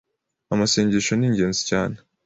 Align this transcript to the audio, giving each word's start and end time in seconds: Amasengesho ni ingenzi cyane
Amasengesho 0.53 1.13
ni 1.15 1.25
ingenzi 1.29 1.61
cyane 1.69 1.97